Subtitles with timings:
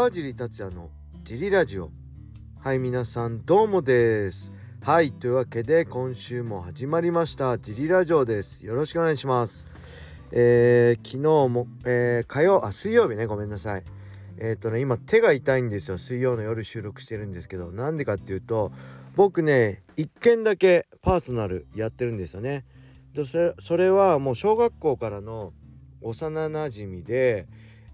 [0.00, 0.88] 川尻達也の
[1.24, 1.90] ジリラジオ。
[2.58, 4.50] はい皆さんどうもです。
[4.80, 7.58] はいというわけで今週も始まりました。
[7.58, 8.64] ジリラジオです。
[8.64, 9.68] よろしくお願いします。
[10.32, 13.26] えー、昨日も、えー、火曜あ水曜日ね。
[13.26, 13.84] ごめんなさい。
[14.38, 15.98] えっ、とね今手が痛いんですよ。
[15.98, 17.70] 水曜の夜収録してるんですけど。
[17.70, 18.72] なんでかっていうと
[19.16, 22.64] 僕ね1件だけパーソナルやってるんですよね。
[23.58, 25.52] それはもう小学校からの
[26.00, 27.48] 幼なじみで、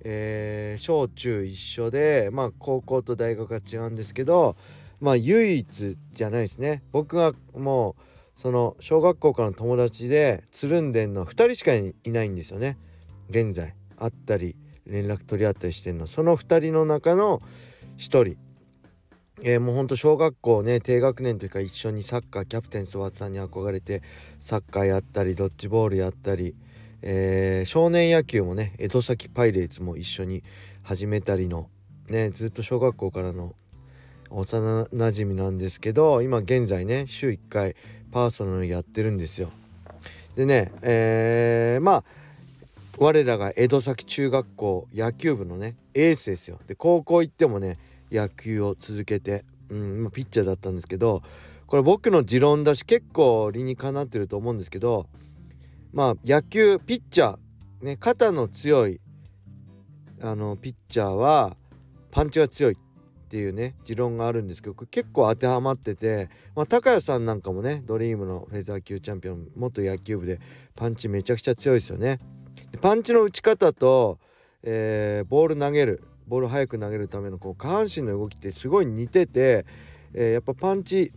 [0.09, 4.57] えー、小中一緒でまあ高校と大学が違うんですけど
[5.01, 6.85] まあ唯一じゃないですね。
[6.93, 8.03] 僕がもう
[8.39, 12.79] その小学校からの友達でつるんでんの2人しかいないんですよね。
[13.31, 14.55] 現在会ったり
[14.87, 16.07] 連絡取り合ったりしてんの。
[16.07, 17.41] その2人の中の
[17.99, 18.37] 1人。
[19.43, 24.03] えー、もうほんと小学校ね低学年というか一緒にサッカーキャプテン諏訪さんに憧れて
[24.39, 26.55] サッカーやったりドッジボールやったり
[27.09, 30.43] えー、少年野球もね江戸崎パイレーツも一緒に
[30.83, 31.69] 始めたりの
[32.09, 33.55] ねずっと小学校からの
[34.31, 37.77] 幼なじみなんですけど今現在ね週1回
[38.11, 39.53] パーソナルやってるんですよ。
[40.35, 42.05] でねえー、まあ
[42.99, 46.59] 我らが江戸崎中学校野球部のねエースですよ。
[46.67, 47.79] で高校行ってもね
[48.11, 51.23] 野球を続けて、うん、ピッチャーだったんですけど
[51.69, 55.07] これ僕の持論だし結構理にかなってると思うんですけど
[55.97, 59.01] まあ野球ピッチャーね肩の強い
[60.21, 61.57] あのピッチャーは
[62.11, 62.77] パンチが強いっ
[63.31, 70.39] ていうね持論があるんですけど結構当てはまってて、まあ、高谷さんなんかもねドリームのフェザー級チャンピオン元野球部で
[70.75, 72.19] パンチめちゃくちゃ強いですよね。
[72.73, 74.19] でパンチの打ち方と、
[74.65, 79.65] えー、ボール投げるボール速く投げるためのこう下半身の動きってすごい似てて、
[80.13, 81.11] えー、やっぱパンチ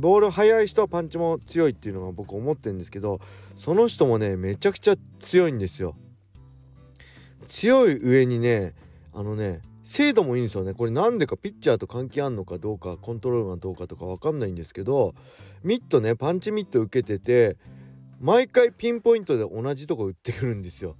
[0.00, 3.20] ボール速い人はパンチも強いっていうのが僕思ってるんですけど
[3.54, 5.94] その人もねめちゃくちゃ強いんですよ。
[7.46, 8.74] 強い上にね
[9.12, 10.72] あのね精度もいいんですよね。
[10.72, 15.14] これなんでかピッチャーと関係あんのかどうかコントロールがどうかとか分かんないんですけど
[15.64, 17.56] ミットねパンチミット受けてて
[18.20, 20.96] 毎回ピンポイントで同じとこ打ってくるんですよ。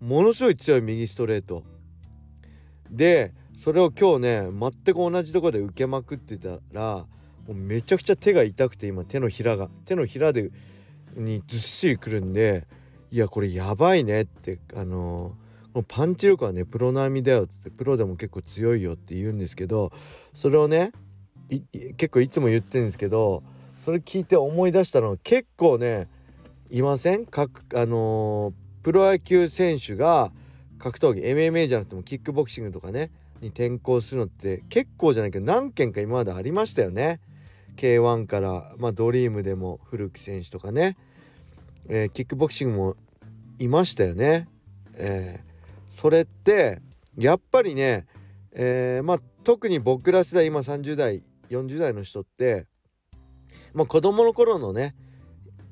[0.00, 1.64] ものすごい強い右ストレート。
[2.90, 7.06] でそれを今日ね全く同じとこで受けまくってたら
[7.48, 10.50] もうめちゃくちゃ手が痛くて今手のひらが手のひらで
[11.16, 12.66] にずっしりくるんで
[13.10, 19.90] いやこれやばいねってあのー、パンチ力はねプロ並みだよっつってプロでも結構強いよって言うんですけど
[20.34, 20.92] それをね
[21.96, 23.42] 結構いつも言ってるんですけど
[23.78, 26.08] それ聞いて思い出したのは結構ね
[26.70, 27.24] いません？
[27.24, 30.30] かあのー、プロ野球選手が
[30.78, 33.10] 格闘技 MMA じゃなくてもキックボクシングとかね
[33.40, 37.20] に転向するのって結構じゃないけど何件か今までありましたよね。
[37.78, 40.96] K1 から、まあ、ドリームでも古木選手とかね、
[41.88, 42.96] えー、キックボクシングも
[43.60, 44.48] いましたよね。
[44.94, 45.52] えー、
[45.88, 46.82] それって
[47.16, 48.06] やっぱりね、
[48.52, 52.66] えー、まあ、特に僕ら世代今30代40代の人って、
[53.72, 54.94] まあ、子供の頃のね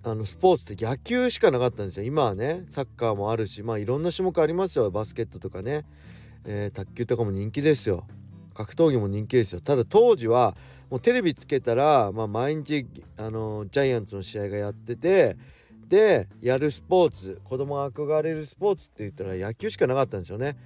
[0.04, 2.06] あのスポーツって野球しかなかったんですよ。
[2.06, 4.92] 今はねサッカーもあるしまあいろんな種目ありますよ。
[4.92, 5.84] バスケットとかね、
[6.44, 8.06] えー、卓球とかも人気ですよ。
[8.56, 9.60] 格闘技も人気ですよ。
[9.60, 10.56] ただ当時は
[10.90, 12.86] もうテレビつけたら、まあ、毎日
[13.16, 15.36] あのジャイアンツの試合がやってて
[15.88, 20.56] でやるスポーツ子供が憧れるスポーツって言ったら野球しかなかったんですよね。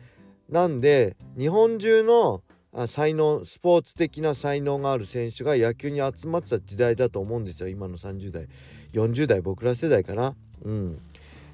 [0.48, 2.42] なんで日本中の
[2.86, 7.68] 才能スポーツ的な才能がある選手が野球に集まってた時代だと思うんですよ。
[7.68, 8.46] 今の30代。
[8.92, 10.34] 40代僕ら世代かな。
[10.62, 11.00] うん。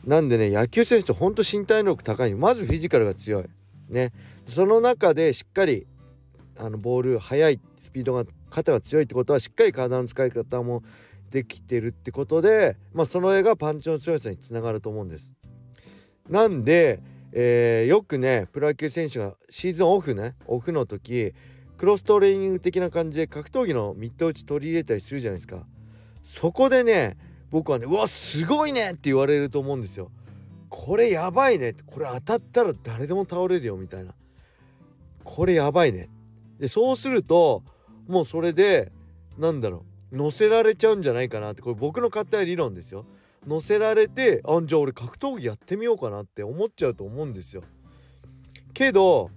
[0.05, 2.35] なんでね野球選手ってほんと身体能力高い。
[2.35, 3.45] まずフィジカルが強い。
[3.89, 4.13] ね。
[4.47, 5.87] その中でしっかり
[6.59, 10.83] あのボール速いスピードが肩が強いってことはしっかり体の使い方も
[11.31, 15.33] できてるってことで、まあ、その絵がパンチの強さにつながると思うんです。
[16.29, 17.01] なんで、
[17.33, 21.35] えー、よくねプロ野球選手がシーズンオフねオフの時
[21.77, 25.67] クロストレーニング的な感じで格闘技のミット打ち取り入れたりするじゃないですか。
[26.23, 27.17] そこでね
[27.51, 30.11] 僕はねうわすごいねって言われると思うんですよ。
[30.69, 34.15] これやばいねこれ当たったら誰でも倒れるよみたいな
[35.23, 36.09] これやばいね
[36.59, 37.63] でそうすると
[38.07, 38.93] もうそれで
[39.39, 43.05] なんだろう乗せられちゃうんじゃないかなってこれ僕の勝手な理論ですよ。
[43.47, 47.63] 乗せられてあじゃあ俺格闘技やってみようかなって思っちゃうと思うんですよ。
[48.75, 49.31] けど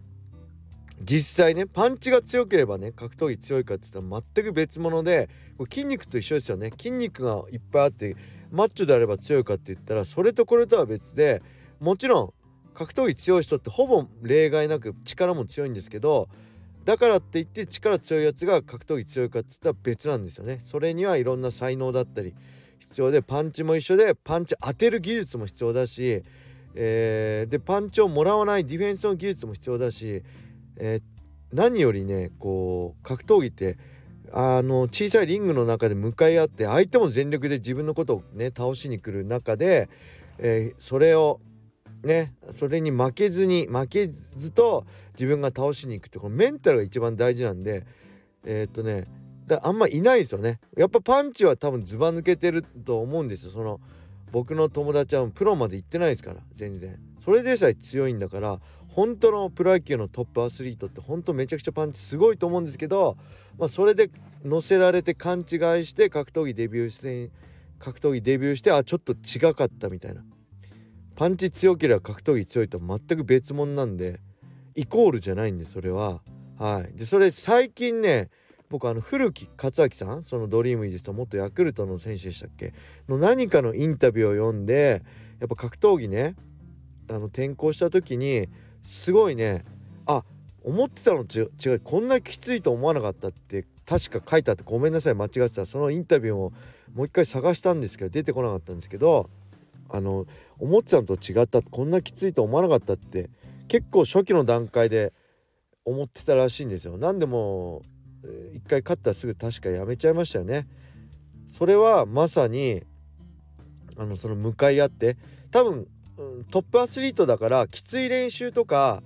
[1.01, 6.71] 実際ねパンチが強ければね格闘技強いかって言ったら全く別物でこれ筋肉と一緒ですよね。
[6.71, 8.15] 筋肉がいっぱいあって
[8.51, 11.41] マッチョであれば強いかって言ったらそれとこれとは別で
[11.79, 12.33] もちろん
[12.73, 16.29] 格闘技強い人ってほぼ例外なく力も強いんですけど
[16.89, 20.59] だからって言って力強いやつが格闘技強いかって言ったら別なんですよね。
[20.59, 22.33] それにはいろんな才能だったり
[22.79, 26.23] 必要でパンチも一緒でパンチ当てる技術も必要だし、
[26.73, 30.23] えー、でパンチをもらわないディフェンスの技術も必要だし、
[30.77, 31.01] えー、
[31.53, 33.77] 何よりねこう格闘技って
[34.33, 39.89] あの小さいリングの中で向かい合って相手も全力で自分のことをね倒しに来る中で、
[40.39, 41.39] えー、それを
[42.03, 47.85] ねそれに負けずに負けずと自分が倒しに行くってこのメンタルが一番大事なんで
[48.45, 49.05] えー、っとね
[49.49, 50.59] だあんまいないですよね。
[50.77, 53.51] やっぱパンチは多分ずば抜けてると思うんですよ。
[53.51, 53.81] その
[54.31, 56.97] 僕の友達はプロまで行ってないですから全然。
[57.19, 63.17] それでさえ強いんだから本当のプロ野球のトップアスリートって本当めちゃくちゃパンチすごいと思うんですけど、
[63.57, 64.09] まあ、それで
[64.45, 65.45] 乗せられて勘違い
[65.85, 67.31] して格闘技デビューして
[67.79, 70.23] 格闘技デビューしてあちょっと違かったみたいな。
[71.19, 74.21] パンチ強ければ格闘技強いと全く別物なんで
[74.73, 76.21] イコールじゃないんでそれは。
[76.57, 76.97] はい。
[76.97, 78.29] でそれ最近ね
[78.69, 82.73] 僕あの古木克明さんそのドリームイージスと元ヤクルトの選手でしたっけ？
[83.09, 85.03] の何かのインタビューを読んで
[85.41, 86.35] やっぱ格闘技ね
[87.09, 88.47] あの転校した時に
[88.81, 89.65] すごいね
[90.05, 90.23] あ
[90.63, 91.43] 思ってたのと違
[91.73, 95.65] うこんなきついと思わなかったって確か書いてあってごめんなさい間違ってた。
[95.65, 96.53] そのインタビューを
[96.93, 99.29] もう一回探したんですけど出てこなかったんですけど
[99.89, 100.27] あの
[100.57, 103.29] 思ってたのと違ったこんなきついと思わなかったって
[103.67, 105.13] 結構初期の段階で
[105.85, 106.97] 思ってたらしいんですよ。
[106.97, 107.81] なんでも
[108.53, 110.67] 一回勝ったらすぐ確かやめちゃいましたよね。
[111.47, 112.83] それはまさに
[113.97, 115.17] あのその向かい合って
[115.51, 115.87] 多分
[116.51, 119.01] トップアスリートだからきつい練習とか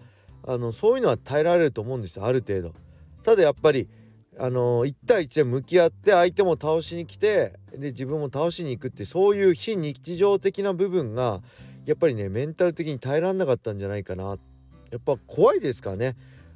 [0.46, 2.74] あのそういうのは耐えられると思うんですよある程度。
[3.24, 3.88] ただやっぱり
[4.40, 11.42] あの1対1で向き合って相手も倒しに来てで自分も倒しに行くってそういう非日常的な部分が
[11.86, 14.38] やっぱりねメンタル的に耐えられなかったんじゃないかな。
[14.92, 16.16] やっぱ怖いですからね。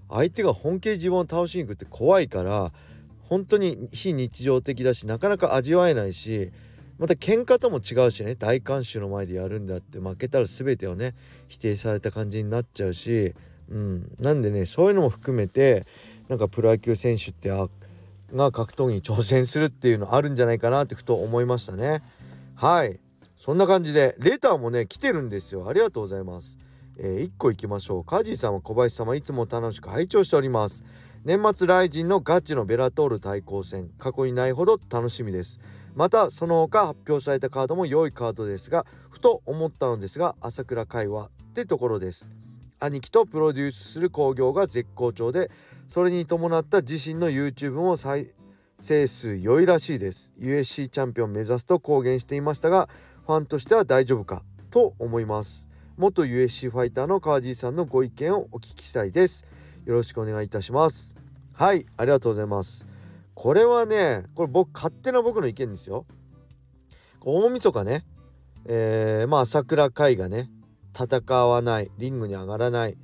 [0.09, 2.71] 相手が本気で自分を倒しに行くって怖いから
[3.23, 6.51] 本当に非日常的だしなかなか味わえないし
[6.97, 11.13] また喧嘩とも違うしね大観衆の前でやるんだって負けたら全てをね
[11.47, 13.35] 否定された感じになっちゃうし、
[13.69, 15.85] うん、なんでねそういうのも含めて
[16.29, 17.67] なんかプロ野球選手ってあ
[18.33, 22.01] が格闘技に挑戦するっていうのあるんじゃないかなってふと思いましたね。
[22.55, 22.99] はい。
[23.35, 25.69] そんな感じでレターもね来てるんですよ。
[25.69, 26.57] ありがとうございます。
[26.97, 28.03] えー、1個いきましょう。
[28.03, 30.83] カジーさんは小林様いつも楽しく拝聴しております。
[31.23, 33.89] 年末ライジンのガチのベラトール対抗戦。
[33.97, 35.59] 過去にないほど楽しみです。
[35.95, 42.29] またその他発表されたカードも良いカードですがふと思ったのですが朝倉海はってところです。
[42.79, 45.49] 兄貴とプロデュースする興行が絶好調で
[45.87, 48.31] それに伴った自身の YouTube も再
[48.79, 50.33] 生数良いらしいです。
[50.39, 52.87] USC チャンピオン目指すと公言していましたが
[53.25, 55.67] ファンとしては大丈夫かと思います。
[55.97, 59.45] 元 USC ファイターの川地さんのご意見をお聞きしたいです。
[59.85, 61.15] よろしくお願いいたします。
[61.53, 62.85] はいありがとうございます。
[63.33, 66.05] これはねこれ僕勝手な僕の意見ですよ。
[67.21, 68.05] 大晦日ね
[68.65, 70.51] えー、まあ朝倉海がね。
[70.97, 72.97] 戦わないリングに上がらない。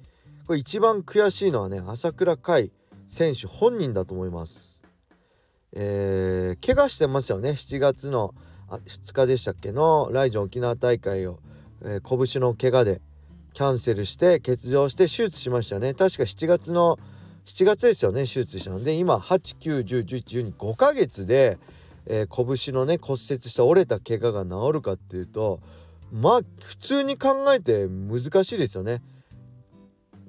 [0.48, 2.72] これ一番悔しいのはね朝倉海
[3.08, 4.82] 選手本人だと思います。
[5.74, 7.50] えー、怪我してますよね。
[7.50, 8.34] 7月の
[8.70, 11.40] 2日でしたっけのライジョン沖縄大会を
[11.86, 13.02] えー、拳の怪我で
[13.52, 15.94] キャンセルして欠場して手術しましたね。
[15.94, 16.98] 確か7月の
[17.46, 18.84] 7月ですよね手術したの。
[18.84, 21.60] で今8910112ヶ月で、
[22.08, 25.60] えー、拳のね骨折した折れた怪我が治るかっていうと
[26.14, 29.02] まあ普通に考えて難しいですよね。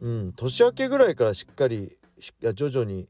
[0.00, 1.92] うん、年明けぐらいからしっかり
[2.54, 3.06] 徐々に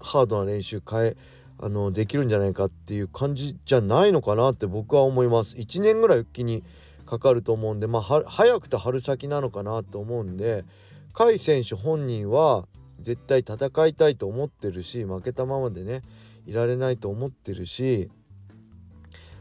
[0.00, 1.16] ハードな練習変え
[1.58, 5.56] あのできるんじゃないかっていう感じじゃないのかなって僕は思います。
[5.56, 6.64] 1年ぐらい一気に
[7.06, 10.64] かかると思うんでまあ早くて春先なのかなと思うんで
[11.12, 12.66] 甲斐選手本人は
[13.00, 16.02] 絶対戦いたいと思ってるし負けたままでね
[16.44, 18.10] いられないと思ってるし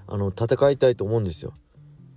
[0.08, 1.54] あの戦いたいと思うんですよ。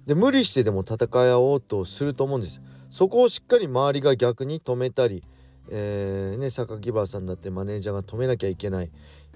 [0.08, 2.62] で無理してでも戦い合おうとすると思うんです。
[2.90, 5.22] そこをしっかり周りが逆に止めたり、
[5.68, 8.90] えー、ね榊原さんだってマネージャーが止めなきゃいけない。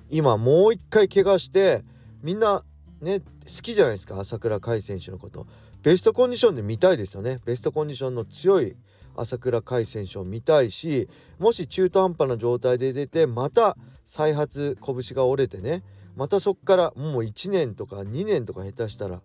[0.09, 1.85] 今もう一回怪我して
[2.23, 2.63] みんな
[3.03, 3.27] ね好
[3.61, 4.19] きじゃないですか。
[4.19, 5.47] 朝倉海選手のこと。
[5.83, 7.39] ベストコンディションで見たいですよね。
[7.45, 8.75] ベストコンディションの強い
[9.15, 11.07] 朝倉海選手を見たいし
[11.39, 13.77] もし中途半端な状態で出てまた
[14.07, 15.83] 再発拳が折れてね
[16.17, 19.21] またそっからもう1年とか2年とか下手したら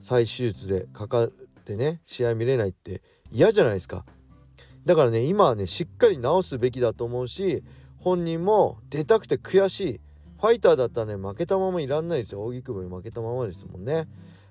[0.00, 1.28] 再手術でかかっ
[1.64, 4.04] てね試合見れないって嫌じゃないですか。
[4.84, 7.64] だからね今はねしっかり治すべきだと思うし
[7.98, 10.00] 本人も出たくて悔しい。
[10.40, 12.44] ファイターだったらね負けたままいらんないですよ。
[12.44, 14.06] 荻窪に負けたままですもんね。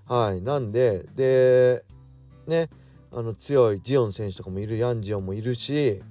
[0.08, 0.42] はい。
[0.42, 1.86] なんでで
[2.48, 2.70] ね
[3.12, 6.02] あの強いジオン選手とかもいるヤンジオンもいるし、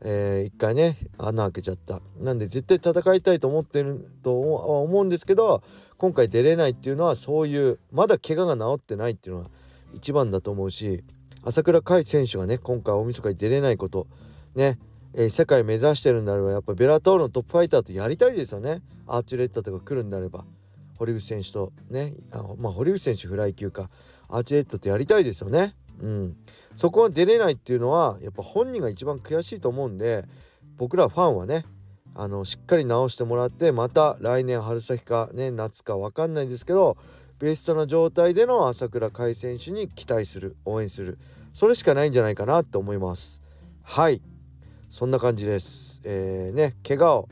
[0.00, 2.00] えー、一回ね穴開けちゃった。
[2.20, 4.38] なんで絶対戦いたいと思ってると
[4.82, 5.64] 思うんですけど
[6.02, 9.50] 今回出れないっていうのはそういうまだ怪我が治ってないっていうのは
[9.94, 11.04] 一番だと思うし
[11.44, 14.08] 朝倉海選手がね今回大晦日に出れないこと
[14.56, 14.80] ね
[15.14, 18.80] えー、世界目指してるんであればやっぱベラトールのトップファイターとやりたいですよね。
[19.06, 20.44] アーチュレッタとか来るんであれば。
[20.98, 23.90] 堀口選手とねあまあ堀口選手フライ級か。
[24.28, 25.76] アーチュレッタとやりたいですよね。
[26.00, 26.36] うん。
[26.74, 30.24] そこは出れないっていうのはやっぱ本人が一番悔しいと思うんで
[30.78, 31.66] 僕らファンはね
[32.14, 36.96] あのしっかり直してもらってまた来年春先かね夏か分かんないですけど
[37.38, 41.18] ベストな状態での朝倉海選手に期待する応援する。
[41.52, 43.42] それしかないんじゃないかなって思います。
[43.82, 44.22] はい。
[44.88, 46.02] そんな感じです。
[46.04, 47.28] えー、ね怪我を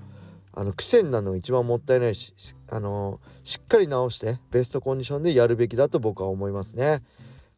[0.52, 2.34] あの癖になるのが一番もったいないし
[2.68, 7.04] あのしっかり直してベストコンディションでやるべきだと僕は思いますね。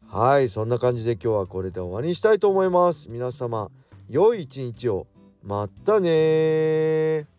[0.07, 0.47] はい。
[0.47, 3.09] そんな感じで今日はこれで終わりにしたいと思います。
[3.09, 3.71] 皆様
[4.09, 5.07] 良い一日を。
[5.43, 7.32] またね